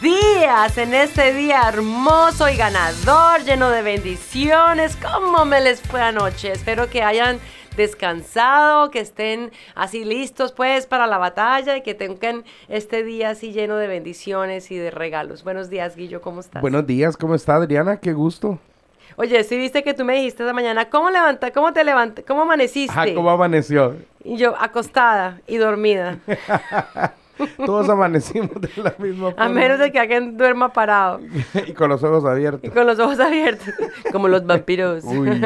[0.00, 4.96] días en este día hermoso y ganador, lleno de bendiciones.
[4.96, 6.52] ¿Cómo me les fue anoche?
[6.52, 7.38] Espero que hayan
[7.76, 13.52] descansado, que estén así listos pues para la batalla y que tengan este día así
[13.52, 15.44] lleno de bendiciones y de regalos.
[15.44, 16.62] Buenos días, Guillo, ¿cómo estás?
[16.62, 17.98] Buenos días, ¿cómo está Adriana?
[17.98, 18.58] Qué gusto.
[19.16, 22.42] Oye, sí viste que tú me dijiste esta mañana, ¿cómo levanta, cómo te levantas, cómo
[22.42, 22.92] amaneciste?
[22.92, 23.96] Ajá, ¿cómo amaneció?
[24.24, 26.18] Y yo acostada y dormida.
[27.66, 29.44] Todos amanecimos de la misma forma.
[29.44, 31.20] A menos de que alguien duerma parado.
[31.66, 32.64] y con los ojos abiertos.
[32.64, 33.68] Y con los ojos abiertos.
[34.12, 35.04] Como los vampiros.
[35.04, 35.40] Uy.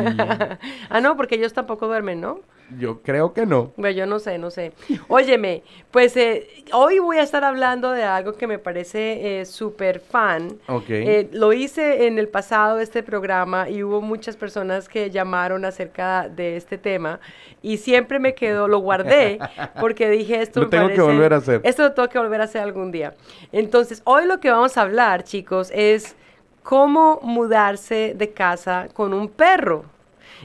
[0.90, 2.40] ah, no, porque ellos tampoco duermen, ¿no?
[2.78, 3.72] Yo creo que no.
[3.76, 4.72] Bueno, yo no sé, no sé.
[5.08, 10.00] Óyeme, pues eh, hoy voy a estar hablando de algo que me parece eh, súper
[10.00, 10.58] fan.
[10.68, 10.88] Ok.
[10.88, 16.28] Eh, lo hice en el pasado este programa y hubo muchas personas que llamaron acerca
[16.28, 17.20] de este tema
[17.62, 19.38] y siempre me quedó, lo guardé
[19.80, 21.60] porque dije esto Lo me tengo que volver a hacer.
[21.64, 23.14] Esto lo tengo que volver a hacer algún día.
[23.52, 26.16] Entonces, hoy lo que vamos a hablar, chicos, es
[26.62, 29.84] cómo mudarse de casa con un perro.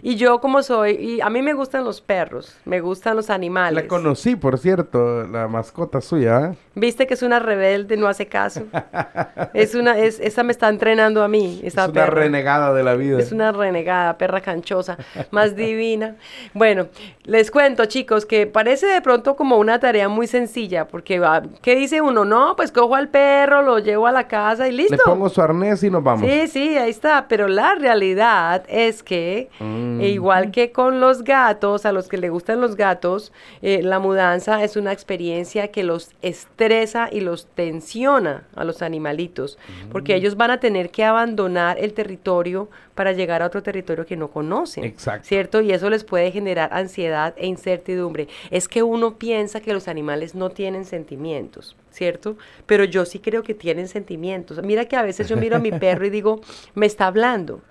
[0.02, 3.84] Y yo como soy, y a mí me gustan los perros, me gustan los animales.
[3.84, 6.52] La conocí, por cierto, la mascota suya.
[6.52, 6.56] ¿eh?
[6.76, 8.64] Viste que es una rebelde, no hace caso.
[9.54, 12.06] es una, es, esa me está entrenando a mí, Es una perra.
[12.24, 13.20] renegada de la vida.
[13.20, 14.98] Es una renegada, perra canchosa,
[15.32, 16.16] más divina.
[16.54, 16.88] Bueno,
[17.24, 21.76] les cuento, chicos, que parece de pronto como una tarea muy sencilla, porque va- ¿qué
[21.76, 22.26] dice uno?
[22.26, 24.96] No, pues cojo al perro, lo llevo a la casa y listo.
[24.96, 26.30] Le pongo su arnés y nos vamos.
[26.30, 27.28] Sí, sí, ahí está.
[27.28, 29.79] Pero la realidad es que, Mm.
[30.02, 33.32] E igual que con los gatos, a los que le gustan los gatos,
[33.62, 39.58] eh, la mudanza es una experiencia que los estresa y los tensiona a los animalitos,
[39.88, 39.90] Mm.
[39.92, 44.18] porque ellos van a tener que abandonar el territorio para llegar a otro territorio que
[44.18, 44.84] no conocen.
[44.84, 45.28] Exacto.
[45.28, 45.62] ¿Cierto?
[45.62, 48.28] Y eso les puede generar ansiedad e incertidumbre.
[48.52, 52.36] Es que uno piensa que los animales no tienen sentimientos, ¿cierto?
[52.66, 54.62] Pero yo sí creo que tienen sentimientos.
[54.64, 56.42] Mira que a veces yo miro a mi perro y digo,
[56.76, 57.62] me está hablando.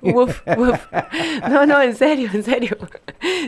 [0.00, 0.86] Uf, uf.
[1.48, 2.76] No, no, en serio, en serio.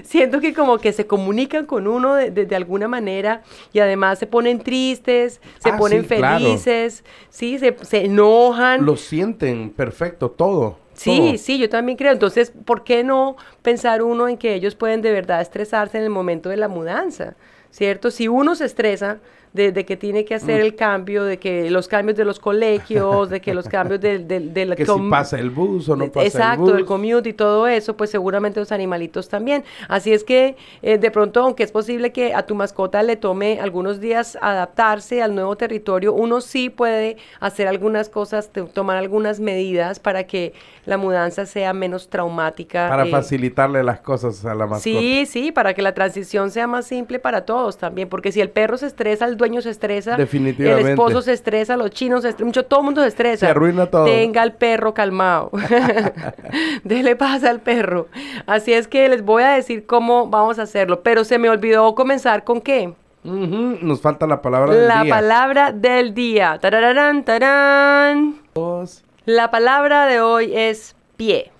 [0.04, 4.18] Siento que como que se comunican con uno de, de- de alguna manera y además
[4.18, 6.38] se ponen tristes, se Ah, ponen sí, claro.
[6.38, 8.84] felices, sí, se, se enojan.
[8.84, 10.78] Lo sienten perfecto, todo.
[10.94, 11.38] Sí, todo.
[11.38, 12.12] sí, yo también creo.
[12.12, 16.10] Entonces, ¿por qué no pensar uno en que ellos pueden de verdad estresarse en el
[16.10, 17.34] momento de la mudanza?
[17.70, 18.10] ¿Cierto?
[18.10, 19.18] Si uno se estresa
[19.56, 20.36] de, de que tiene que Mm.
[20.36, 24.28] hacer el cambio, de que los cambios de los colegios, de que los cambios del...
[24.28, 26.78] del, del Que si pasa el bus o no pasa Exacto, el bus.
[26.80, 29.64] el commute y todo eso, pues seguramente los animalitos también.
[29.88, 33.58] Así es que eh, de pronto, aunque es posible que a tu mascota le tome
[33.60, 39.98] algunos días adaptarse al nuevo territorio, uno sí puede hacer algunas cosas, tomar algunas medidas
[39.98, 40.52] para que
[40.84, 42.88] la mudanza sea menos traumática.
[42.88, 44.82] Para eh, facilitarle las cosas a la mascota.
[44.82, 48.50] Sí, sí, para que la transición sea más simple para todos también, porque si el
[48.50, 50.90] perro se estresa, el dueño se estresa, el Definitivamente.
[50.90, 53.46] esposo se estresa, los chinos se estresan, mucho, todo el mundo se estresa.
[53.46, 54.04] Se arruina todo.
[54.04, 55.50] Tenga al perro calmado.
[56.84, 58.08] Dele paz al perro.
[58.46, 61.94] Así es que les voy a decir cómo vamos a hacerlo, pero se me olvidó
[61.94, 62.92] comenzar con qué?
[63.24, 65.14] Nos falta la palabra del La día.
[65.14, 66.58] palabra del día.
[66.60, 68.36] Tarararán, tarán.
[68.54, 71.50] Dos, La palabra de hoy es pie.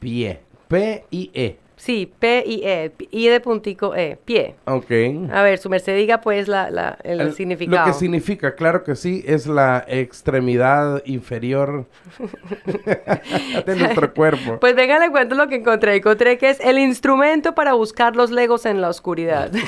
[0.00, 0.40] Pie.
[0.68, 1.58] P-I-E.
[1.88, 4.56] Sí, P y E, I de puntico E, pie.
[4.66, 4.90] Ok.
[5.32, 7.78] A ver, su merced diga pues la, la- el, El- significado.
[7.78, 11.86] Lo que significa, claro que sí, es la extremidad inferior
[13.64, 14.58] de nuestro cuerpo.
[14.60, 15.96] Pues venga, le cuento lo que encontré.
[15.96, 19.50] Encontré que es el instrumento para buscar los legos en la oscuridad.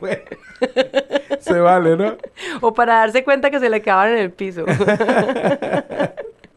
[0.00, 0.20] Bueno,
[1.40, 2.16] se vale, ¿no?
[2.60, 4.64] o para darse cuenta que se le acaban en el piso.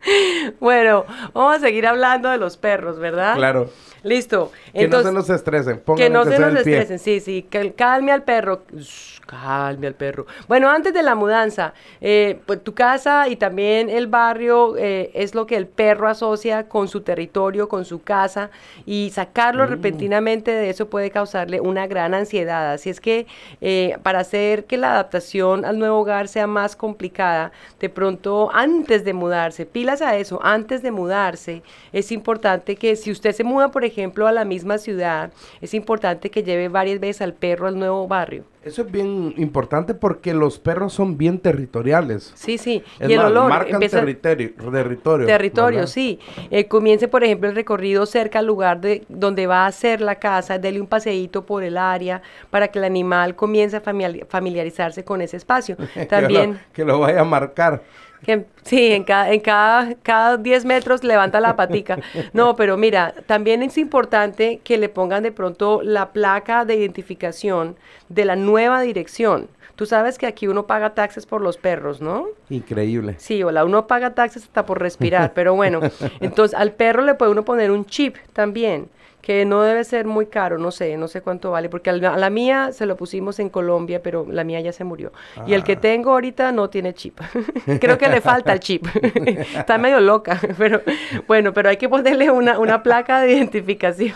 [0.59, 3.35] bueno, vamos a seguir hablando de los perros, ¿verdad?
[3.35, 3.69] Claro.
[4.03, 4.51] Listo.
[4.73, 5.81] Que no se nos estresen.
[5.95, 8.63] Que no se nos estresen, sí, sí, cal- calme al perro.
[8.75, 10.25] Shh, Calme al perro.
[10.49, 15.35] Bueno, antes de la mudanza, eh, pues tu casa y también el barrio eh, es
[15.35, 18.49] lo que el perro asocia con su territorio, con su casa,
[18.85, 19.69] y sacarlo Mm.
[19.69, 22.73] repentinamente de eso puede causarle una gran ansiedad.
[22.73, 23.25] Así es que
[23.61, 29.05] eh, para hacer que la adaptación al nuevo hogar sea más complicada, de pronto antes
[29.05, 33.71] de mudarse, pilas a eso, antes de mudarse, es importante que si usted se muda,
[33.71, 37.77] por ejemplo, a la misma ciudad, es importante que lleve varias veces al perro al
[37.77, 38.43] nuevo barrio.
[38.63, 42.31] Eso es bien importante porque los perros son bien territoriales.
[42.35, 42.83] Sí, sí.
[42.99, 44.53] Es y el más, olor marcan territorio.
[44.61, 45.91] Territorio, Territorio, ¿verdad?
[45.91, 46.19] sí.
[46.51, 50.15] Eh, comience, por ejemplo, el recorrido cerca al lugar de donde va a ser la
[50.15, 52.21] casa, dele un paseíto por el área
[52.51, 55.75] para que el animal comience a familiar- familiarizarse con ese espacio.
[55.95, 57.81] Que También, lo, que lo vaya a marcar.
[58.25, 61.99] Que, sí, en cada, en cada, cada 10 metros levanta la patica.
[62.33, 67.75] No, pero mira, también es importante que le pongan de pronto la placa de identificación
[68.09, 69.47] de la nueva dirección.
[69.75, 72.27] Tú sabes que aquí uno paga taxes por los perros, ¿no?
[72.49, 73.15] Increíble.
[73.17, 75.79] Sí, hola, uno paga taxes hasta por respirar, pero bueno,
[76.19, 78.89] entonces al perro le puede uno poner un chip también,
[79.21, 82.29] que no debe ser muy caro, no sé, no sé cuánto vale, porque a la
[82.29, 85.11] mía se lo pusimos en Colombia, pero la mía ya se murió.
[85.45, 85.79] Y el que Ah.
[85.81, 87.19] tengo ahorita no tiene chip.
[87.79, 88.85] Creo que le falta el chip.
[89.55, 90.81] Está medio loca, pero
[91.27, 94.13] bueno, pero hay que ponerle una, una placa de identificación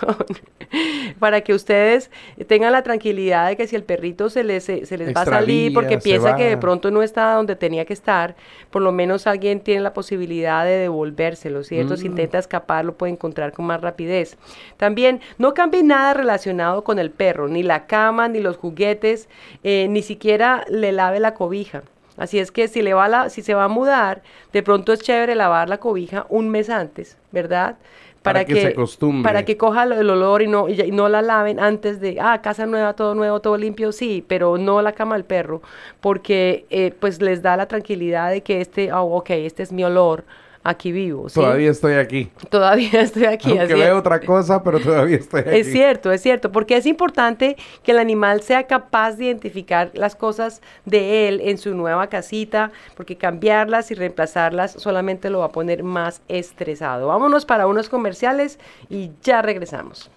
[1.20, 2.10] para que ustedes
[2.48, 5.26] tengan la tranquilidad de que si el perrito se les, se se les va a
[5.26, 8.36] salir porque piensa que de pronto no está donde tenía que estar,
[8.72, 11.96] por lo menos alguien tiene la posibilidad de devolvérselo, ¿cierto?
[11.98, 12.12] Si Mm.
[12.12, 14.38] intenta escapar, lo puede encontrar con más rapidez.
[14.78, 14.95] También,
[15.38, 19.30] no cambie nada relacionado con el perro, ni la cama, ni los juguetes,
[19.64, 21.84] eh, ni siquiera le lave la cobija.
[22.18, 24.22] Así es que si, le va la, si se va a mudar,
[24.54, 27.76] de pronto es chévere lavar la cobija un mes antes, ¿verdad?
[28.22, 29.24] Para que se acostumbre.
[29.24, 32.42] Para que coja el olor y no, y, y no la laven antes de, ah,
[32.42, 35.62] casa nueva, todo nuevo, todo limpio, sí, pero no la cama del perro,
[36.02, 39.84] porque eh, pues les da la tranquilidad de que este, oh, ok, este es mi
[39.84, 40.24] olor,
[40.66, 41.36] aquí vivo, ¿sí?
[41.36, 42.30] Todavía estoy aquí.
[42.50, 43.52] Todavía estoy aquí.
[43.52, 44.00] Aunque así veo es.
[44.00, 45.50] otra cosa, pero todavía estoy aquí.
[45.52, 50.16] Es cierto, es cierto, porque es importante que el animal sea capaz de identificar las
[50.16, 55.52] cosas de él en su nueva casita, porque cambiarlas y reemplazarlas solamente lo va a
[55.52, 57.08] poner más estresado.
[57.08, 58.60] Vámonos para unos comerciales
[58.90, 60.10] y ya regresamos.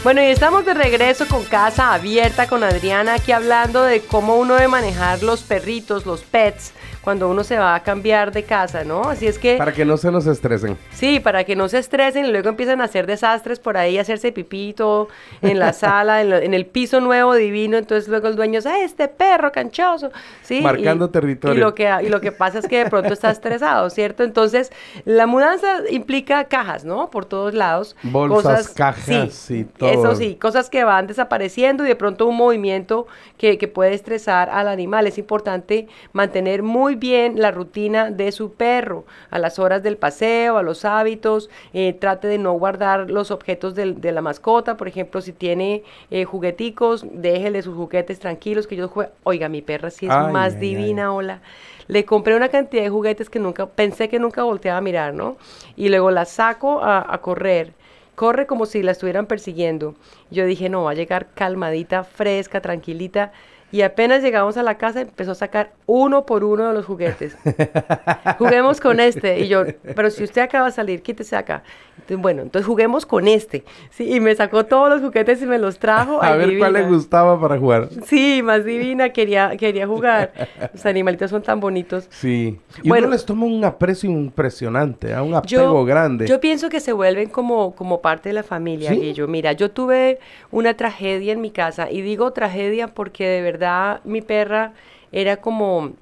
[0.03, 4.55] Bueno, y estamos de regreso con Casa Abierta con Adriana, aquí hablando de cómo uno
[4.55, 9.03] debe manejar los perritos, los pets, cuando uno se va a cambiar de casa, ¿no?
[9.03, 9.57] Así es que...
[9.57, 10.77] Para que no se nos estresen.
[10.91, 14.33] Sí, para que no se estresen y luego empiezan a hacer desastres por ahí, hacerse
[14.75, 15.07] todo
[15.41, 17.77] en la sala, en, lo- en el piso nuevo divino.
[17.77, 20.11] Entonces luego el dueño dice, ¡ay, este perro canchoso!
[20.41, 20.59] ¿Sí?
[20.61, 21.55] Marcando y, territorio.
[21.57, 24.23] Y lo, que, y lo que pasa es que de pronto está estresado, ¿cierto?
[24.23, 24.71] Entonces
[25.05, 27.09] la mudanza implica cajas, ¿no?
[27.09, 27.95] Por todos lados.
[28.03, 29.89] Bolsas, cajas y todo.
[29.91, 33.07] Eso sí, cosas que van desapareciendo y de pronto un movimiento
[33.37, 35.07] que, que puede estresar al animal.
[35.07, 40.57] Es importante mantener muy bien la rutina de su perro a las horas del paseo,
[40.57, 41.49] a los hábitos.
[41.73, 44.77] eh, trate de no guardar los objetos de la mascota.
[44.77, 49.13] Por ejemplo, si tiene eh, jugueticos, déjele sus juguetes tranquilos que jueguen.
[49.23, 51.41] Oiga, mi perra sí es Ay, más ay, divina, hola.
[51.87, 55.37] Le compré una cantidad de juguetes que nunca, pensé que nunca volteaba a mirar, ¿no?
[55.75, 57.73] Y luego la saco a, a correr.
[58.15, 59.95] Corre como si la estuvieran persiguiendo.
[60.31, 63.31] Yo dije, no, va a llegar calmadita, fresca, tranquilita.
[63.69, 67.35] Y apenas llegamos a la casa, empezó a sacar uno por uno de los juguetes.
[68.37, 69.39] Juguemos con este.
[69.39, 69.63] Y yo,
[69.95, 71.63] pero si usted acaba de salir, quítese acá.
[71.97, 73.65] Entonces, bueno, entonces juguemos con este.
[73.89, 76.21] Sí, y me sacó todos los juguetes y me los trajo.
[76.23, 76.95] A Ay, ver cuál le divina.
[76.95, 77.89] gustaba para jugar.
[78.05, 80.31] Sí, más divina, quería, quería jugar.
[80.73, 82.07] Los animalitos son tan bonitos.
[82.09, 82.57] Sí.
[82.83, 83.07] Y Bueno.
[83.07, 86.27] uno les toma un aprecio impresionante, a un apego Yo, grande.
[86.27, 88.99] yo pienso que se vuelven como, como parte de la familia, ¿Sí?
[88.99, 89.27] Guillo.
[89.27, 90.19] Mira, yo tuve
[90.51, 93.56] una tragedia en mi casa y digo tragedia porque de verdad
[94.03, 94.73] mi perra
[95.11, 95.93] era como,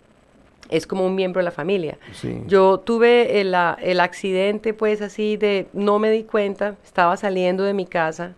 [0.70, 1.98] es como un miembro de la familia.
[2.14, 2.42] Sí.
[2.48, 7.64] Yo tuve el, a- el accidente pues así de, no me di cuenta, estaba saliendo
[7.64, 8.34] de mi casa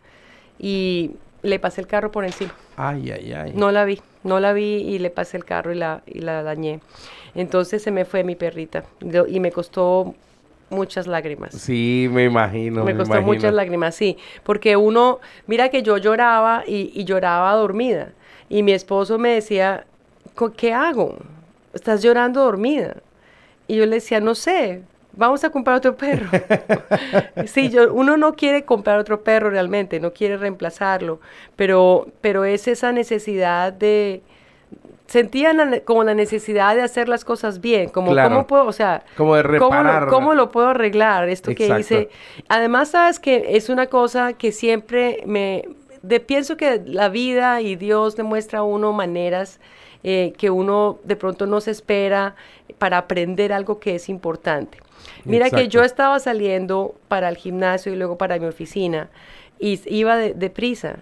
[0.59, 2.53] y le pasé el carro por encima.
[2.75, 3.51] Ay, ay, ay.
[3.55, 6.43] No la vi, no la vi y le pasé el carro y la, y la
[6.43, 6.79] dañé.
[7.35, 10.13] Entonces se me fue mi perrita Yo- y me costó
[10.69, 11.53] muchas lágrimas.
[11.53, 12.83] Sí, me imagino.
[12.83, 13.33] me me costó imagino.
[13.33, 18.11] muchas lágrimas, sí, porque uno, mira que yo lloraba y, y lloraba dormida
[18.49, 19.85] y mi esposo me decía,
[20.35, 21.17] "Co- ¿qué hago?
[21.73, 22.97] Estás llorando dormida.
[23.67, 24.81] Y yo le decía, no sé,
[25.13, 26.27] vamos a comprar otro perro.
[27.45, 31.19] sí, yo, uno no quiere comprar otro perro realmente, no quiere reemplazarlo,
[31.55, 34.21] pero, pero es esa necesidad de...
[35.07, 38.29] Sentía la como la necesidad de hacer las cosas bien, como Claro.
[38.29, 40.03] cómo puedo, o sea, Como de ¿cómo reparar.
[40.03, 41.29] lo, cómo lo puedo arreglar?
[41.29, 42.09] Esto que hice.
[42.49, 45.63] Además, sabes que es una cosa que siempre me...
[46.01, 49.59] De, pienso que la vida y Dios demuestra a uno maneras
[50.03, 52.35] eh, que uno de pronto no se espera
[52.77, 54.79] para aprender algo que es importante.
[55.25, 59.09] Mira que yo estaba saliendo para el gimnasio y luego para mi oficina
[59.59, 60.99] y iba de, deprisa.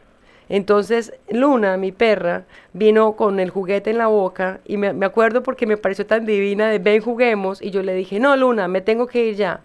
[0.47, 5.43] Entonces Luna, mi perra, vino con el juguete en la boca y me, me acuerdo
[5.43, 8.81] porque me pareció tan divina de ven juguemos y yo le dije, no Luna, me
[8.81, 9.61] tengo que ir ya,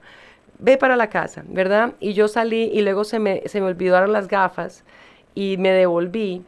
[0.58, 1.92] ve para la casa, ¿verdad?
[2.00, 4.84] Y yo salí y luego se me, se me olvidaron las gafas
[5.34, 6.42] y me devolví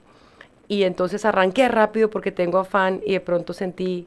[0.68, 4.06] y entonces arranqué rápido porque tengo afán y de pronto sentí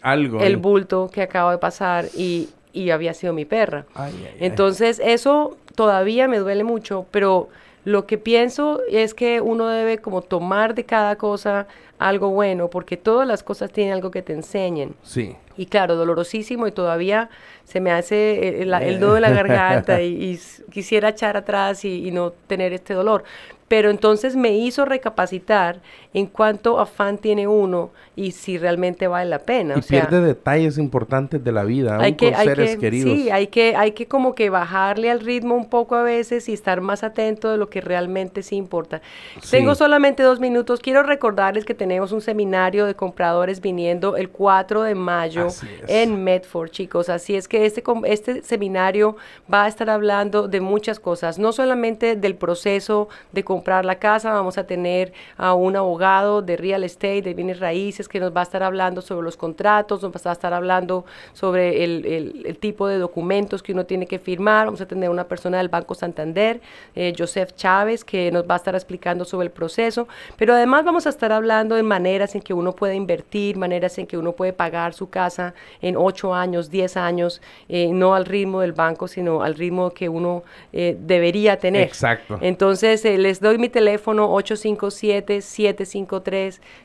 [0.00, 0.40] Algo.
[0.40, 0.56] el ahí.
[0.56, 3.84] bulto que acaba de pasar y, y había sido mi perra.
[3.94, 4.36] Ay, ay, ay.
[4.40, 7.50] Entonces, eso todavía me duele mucho, pero
[7.84, 11.66] lo que pienso es que uno debe como tomar de cada cosa
[11.98, 14.94] algo bueno, porque todas las cosas tienen algo que te enseñen.
[15.02, 15.36] Sí.
[15.58, 17.28] Y claro, dolorosísimo y todavía
[17.64, 20.40] se me hace el, el nudo de la garganta y,
[20.70, 23.24] quisiera echar atrás y, y no tener este dolor.
[23.70, 25.80] Pero entonces me hizo recapacitar
[26.12, 29.74] en cuánto afán tiene uno y si realmente vale la pena.
[29.76, 32.70] Y o sea, pierde detalles importantes de la vida, aún hay que, con hay seres
[32.72, 33.16] que, queridos.
[33.16, 36.52] sí, hay que, hay que como que bajarle al ritmo un poco a veces y
[36.52, 39.02] estar más atento de lo que realmente sí importa.
[39.40, 39.52] Sí.
[39.52, 40.80] Tengo solamente dos minutos.
[40.80, 45.46] Quiero recordarles que tenemos un seminario de compradores viniendo el 4 de mayo
[45.86, 47.08] en Medford, chicos.
[47.08, 49.16] Así es que este, este seminario
[49.52, 54.32] va a estar hablando de muchas cosas, no solamente del proceso de comprar la casa,
[54.32, 58.40] vamos a tener a un abogado de real estate, de bienes raíces, que nos va
[58.40, 62.56] a estar hablando sobre los contratos, nos va a estar hablando sobre el, el- el
[62.58, 64.64] tipo de documentos que uno tiene que firmar.
[64.66, 66.60] Vamos a tener una persona del Banco Santander,
[66.94, 70.08] eh, Joseph Chávez, que nos va a estar explicando sobre el proceso.
[70.38, 74.06] Pero además vamos a estar hablando de maneras en que uno puede invertir, maneras en
[74.06, 75.52] que uno puede pagar su casa
[75.82, 80.08] en 8 años, 10 años, eh, no al ritmo del banco, sino al ritmo que
[80.08, 81.82] uno eh, debería tener.
[81.82, 82.38] Exacto.
[82.40, 84.30] Entonces, les doy mi teléfono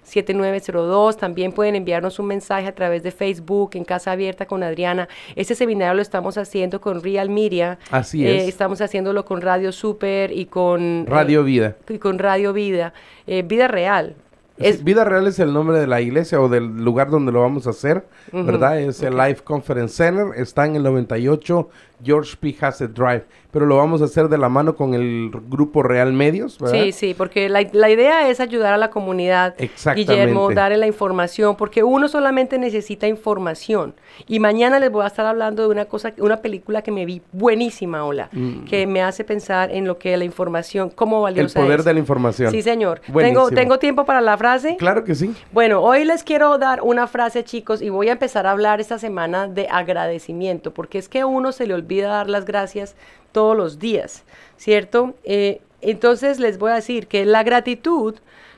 [0.05, 1.17] 857-753-7902.
[1.17, 5.07] También pueden enviarnos un mensaje a través de Facebook en Casa Abierta con Adriana.
[5.35, 7.77] Este seminario lo estamos haciendo con Real Media.
[7.91, 8.47] Así Eh, es.
[8.49, 11.05] Estamos haciéndolo con Radio Super y con...
[11.07, 11.75] Radio eh, Vida.
[11.89, 12.93] y con Radio Vida.
[13.27, 14.15] Eh, vida Real.
[14.57, 17.67] Es, Vida Real es el nombre de la iglesia o del lugar donde lo vamos
[17.67, 18.79] a hacer, ¿verdad?
[18.79, 21.69] Es el Life Conference Center, está en el 98
[22.03, 22.55] George P.
[22.59, 26.59] Hassett Drive, pero lo vamos a hacer de la mano con el grupo Real Medios,
[26.59, 26.83] ¿verdad?
[26.83, 29.55] Sí, sí, porque la, la idea es ayudar a la comunidad.
[29.95, 33.95] Guillermo, darle la información, porque uno solamente necesita información.
[34.27, 37.21] Y mañana les voy a estar hablando de una cosa, una película que me vi
[37.31, 38.29] buenísima, hola,
[38.69, 41.27] que me hace pensar en lo que la información, cómo Mm.
[41.27, 41.85] El valiosa poder es.
[41.85, 42.51] de la información.
[42.51, 43.01] Sí, señor.
[43.17, 44.75] Tengo, tengo tiempo para la frase.
[44.77, 45.33] Claro que sí.
[45.53, 48.99] Bueno, hoy les quiero dar una frase, chicos, y voy a empezar a hablar esta
[48.99, 52.95] semana de agradecimiento, porque es que a uno se le olvida dar las gracias
[53.31, 54.23] todos los días,
[54.57, 55.15] ¿cierto?
[55.23, 58.15] Eh, entonces les voy a decir que la gratitud,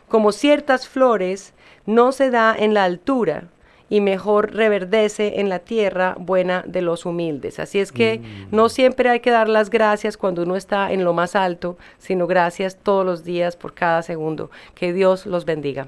[0.07, 1.53] como ciertas flores,
[1.85, 3.45] no se da en la altura
[3.89, 7.59] y mejor reverdece en la tierra buena de los humildes.
[7.59, 11.13] Así es que no siempre hay que dar las gracias cuando uno está en lo
[11.13, 14.51] más alto, sino gracias todos los días por cada segundo.
[14.75, 15.87] Que Dios los bendiga.